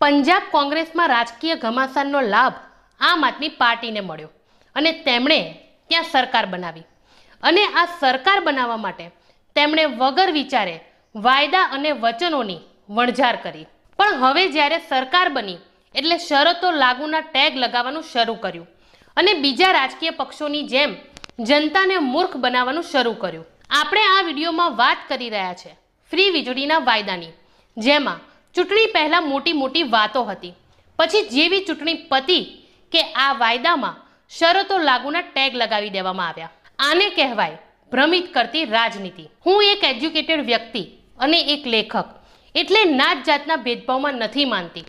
[0.00, 2.56] પંજાબ કોંગ્રેસમાં રાજકીય ઘમાસાનનો લાભ
[3.00, 4.30] આમ આદમી પાર્ટીને મળ્યો
[4.76, 5.38] અને તેમણે
[5.90, 6.86] ત્યાં સરકાર બનાવી.
[7.42, 9.06] અને આ સરકાર બનાવવા માટે
[9.56, 10.76] તેમણે વગર વિચારે
[11.14, 13.66] વાયદા અને વચનોની વણઝાર કરી.
[13.98, 15.58] પણ હવે જ્યારે સરકાર બની,
[15.94, 18.68] એટલે શરતો લાગુના ટેગ લગાવવાનું શરૂ કર્યું
[19.16, 20.92] અને બીજા રાજકીય પક્ષોની જેમ
[21.48, 23.50] જનતાને મૂર્ખ બનાવવાનું શરૂ કર્યું.
[23.72, 25.76] આપણે આ વિડીયોમાં વાત કરી રહ્યા છે
[26.12, 27.36] ફ્રી વીજળીના વાયદાની,
[27.76, 28.24] જેમાં
[28.54, 30.54] ચૂંટણી પહેલાં મોટી મોટી વાતો હતી.
[30.98, 32.44] પછી જેવી ચૂંટણી પતી
[32.92, 33.98] કે આ વાયદામાં
[34.30, 36.52] શરતો લાગુના ટેગ લગાવી દેવામાં આવ્યા.
[36.78, 37.58] આને કહેવાય
[37.92, 39.30] ભ્રમિત કરતી રાજનીતિ.
[39.46, 40.82] હું એક એજ્યુકેટેડ વ્યક્તિ
[41.18, 42.08] અને એક લેખક
[42.54, 44.84] એટલે નાત જાતના ભેદભાવમાં નથી માનતી.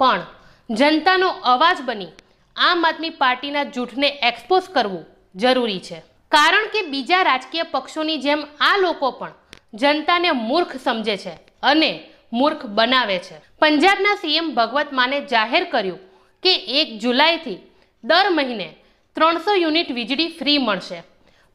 [0.00, 0.22] પણ
[0.70, 2.12] જનતાનો અવાજ બની
[2.56, 5.98] આમ આદમી પાર્ટીના જૂઠને એક્સપોઝ કરવું જરૂરી છે.
[6.32, 9.32] કારણ કે બીજા રાજકીય પક્ષોની જેમ આ લોકો પણ
[9.74, 11.90] જનતાને મૂર્ખ સમજે છે અને
[12.32, 13.36] મૂર્ખ બનાવે છે.
[13.60, 16.00] પંજાબના સીએમ ભગવત માને જાહેર કર્યું
[16.42, 17.58] કે એક જુલાઈથી
[18.04, 18.68] દર મહિને
[19.16, 20.98] ત્રણસો યુનિટ વીજળી ફ્રી મળશે.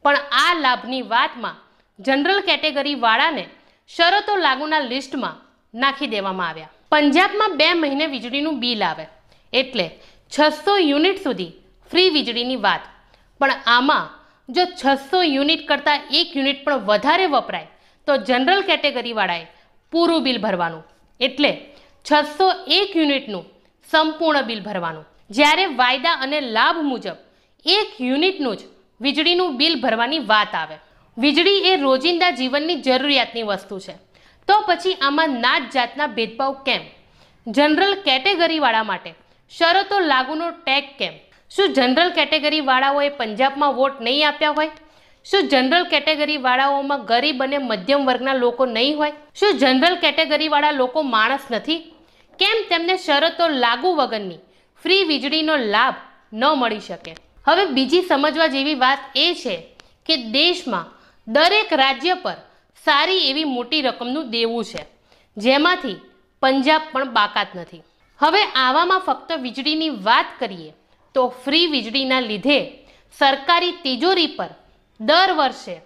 [0.04, 1.60] પણ આ લાભની વાતમાં
[1.98, 3.44] જનરલ કેટેગરી વાળાને
[3.90, 5.40] શરતો લાગુના લિસ્ટમાં
[5.74, 6.74] નાખી દેવામાં આવ્યા.
[6.92, 9.06] પંજાબમાં બે મહિને વીજળીનું બિલ આવે
[9.52, 9.86] એટલે
[10.32, 11.52] છસો યુનિટ સુધી
[11.90, 12.84] ફ્રી વીજળીની વાત.
[13.40, 14.06] પણ આમાં
[14.48, 17.68] જો છસો યુનિટ કરતાં એક યુનિટ પણ વધારે વપરાય
[18.08, 19.46] તો જનરલ કેટેગરીવાળાએ
[19.92, 20.84] પૂરું બિલ ભરવાનું.
[21.20, 21.74] એટલે
[22.12, 23.44] છસો એક યુનિટનું
[23.90, 25.04] સંપૂર્ણ બિલ ભરવાનું.
[25.30, 27.16] જ્યારે વાયદા અને લાભ મુજબ
[27.66, 28.60] એક યુનિટનું જ
[29.00, 30.76] વીજળીનું બિલ ભરવાની વાત આવે.
[31.18, 33.92] વીજળી એ રોજિંદા જીવનની જરૂરિયાતની વસ્તુ છે.
[34.48, 36.80] તો પછી આમાં નાત જાતના ભેદભાવ કેમ?
[37.46, 39.14] જનરલ કેટેગરીવાળા માટે
[39.58, 41.12] શરતો લાગુનો ટેગ કેમ?
[41.50, 44.70] શું જનરલ કેટેગરીવાળાઓએ પંજાબમાં વોટ નહીં આપ્યા હોય?
[45.28, 49.14] શું જનરલ કેટેગરીવાળાઓમાં ગરીબ અને મધ્યમ વર્ગના લોકો નહીં હોય?
[49.34, 51.80] શું જનરલ કેટેગરીવાળા લોકો માણસ નથી?
[52.38, 54.40] કેમ તેમને શરતો લાગુ વગરની
[54.82, 55.96] ફ્રી વીજળીનો લાભ
[56.32, 57.12] ન મળી શકે?
[57.46, 59.54] હવે બીજી સમજવા જેવી વાત એ છે
[60.06, 60.86] કે દેશમાં
[61.26, 62.38] દરેક રાજ્ય પર
[62.86, 64.82] સારી એવી મોટી રકમનું દેવું છે,
[65.36, 65.98] જેમાંથી
[66.42, 67.82] પંજાબ પણ બાકાત નથી.
[68.20, 70.72] હવે આવામાં ફક્ત વીજળીની વાત કરીએ
[71.14, 72.58] તો ફ્રી વીજળીના લીધે
[73.18, 74.50] સરકારી તિજોરી પર
[75.00, 75.80] દર વર્ષે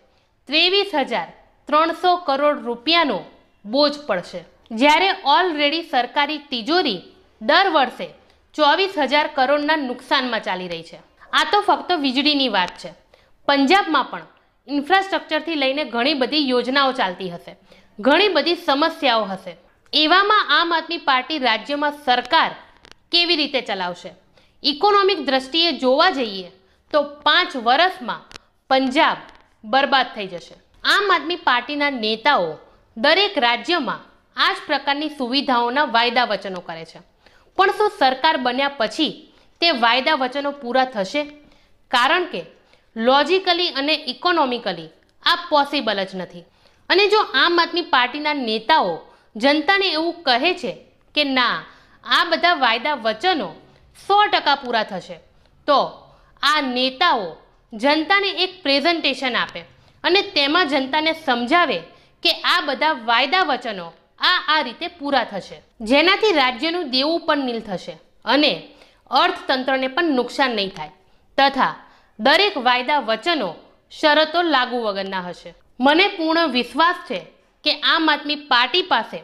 [0.47, 1.33] ત્રેવીસ હજાર
[1.67, 3.21] ત્રણસો કરોડ રૂપિયાનો
[3.65, 4.45] બોજ પડશે.
[4.71, 7.03] જ્યારે ઓલરેડી સરકારી તિજોરી
[7.43, 8.09] દર વર્ષે
[8.55, 10.97] ચોવીસ હજાર કરોડના નુકસાનમાં ચાલી રહી છે.
[11.33, 12.95] આ તો ફક્ત વીજળીની વાત છે.
[13.49, 14.27] પંજાબમાં પણ
[14.69, 17.56] ઇન્ફ્રાસ્ટ્રક્ચરથી લઈને ઘણી બધી યોજનાઓ ચાલતી હશે.
[18.00, 19.56] ઘણી બધી સમસ્યાઓ હશે.
[19.93, 22.50] એવામાં આમ આદમી પાર્ટી રાજ્યમાં સરકાર
[23.12, 24.15] કેવી રીતે ચલાવશે?
[24.62, 26.53] ઇકોનોમિક દ્રષ્ટિએ જોવા જઈએ
[26.91, 28.31] તો પાંચ વર્ષમાં
[28.72, 29.16] પંજાબ
[29.65, 30.55] બરબાદ થઈ જશે.
[30.84, 32.59] આમ આદમી પાર્ટીના નેતાઓ
[32.97, 34.00] દરેક રાજ્યમાં
[34.37, 37.00] આ જ પ્રકારની સુવિધાઓના વાયદા વચનો કરે છે.
[37.56, 41.22] પણ શું સરકાર બન્યા પછી તે વાયદા વચનો પૂરા થશે?
[41.91, 42.43] કારણ કે
[42.97, 44.88] લોજિકલી અને ઇકોનોમિકલી
[45.22, 46.44] આ પોસિબલ જ નથી.
[46.91, 49.00] અને જો આમ આદમી પાર્ટીના નેતાઓ
[49.37, 50.72] જનતાને એવું કહે છે
[51.15, 51.65] કે ના,
[52.05, 53.53] આ બધા વાયદા વચનો
[54.09, 55.21] સો ટકા પૂરા થશે,
[55.66, 55.78] તો
[56.43, 57.37] આ નેતાઓ
[57.72, 59.60] જનતાને એક પ્રેઝન્ટેશન આપે
[60.05, 61.78] અને તેમાં જનતાને સમજાવે
[62.22, 65.62] કે આ બધા વાયદા વચનો આ આ રીતે પૂરા થશે.
[65.81, 68.69] જેનાથી રાજ્યનું દેવું પણ નીલ થશે અને
[69.11, 70.91] અર્થતંત્રને પણ નુકસાન નહીં થાય
[71.38, 71.75] તથા
[72.21, 73.55] દરેક વાયદા વચનો
[74.00, 75.55] શરતો લાગુ વગરના હશે.
[75.81, 77.21] મને પૂર્ણ વિશ્વાસ છે
[77.65, 79.22] કે આમ આદમી પાર્ટી પાસે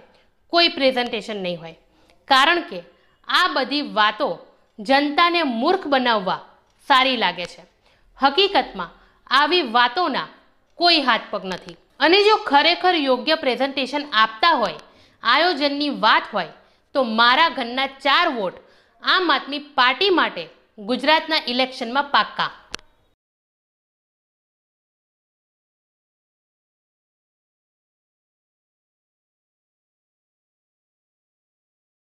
[0.49, 1.79] કોઈ પ્રેઝન્ટેશન નહીં હોય.
[2.25, 2.83] કારણ કે
[3.29, 4.39] આ બધી વાતો
[4.79, 6.41] જનતાને મૂર્ખ બનાવવા
[6.89, 7.78] સારી લાગે છે.
[8.23, 8.91] હકીકતમાં
[9.27, 10.27] આવી વાતોના
[10.75, 11.77] કોઈ હાથ પગ નથી.
[12.01, 14.79] અને જો ખરેખર યોગ્ય પ્રેઝન્ટેશન આપતા હોય,
[15.23, 16.53] આયોજનની વાત હોય,
[16.95, 18.55] તો મારા ઘરના ચાર વોટ
[19.03, 20.49] આમ આદમી પાર્ટી માટે
[20.79, 22.51] ગુજરાતના ઇલેક્શનમાં પાક્કા.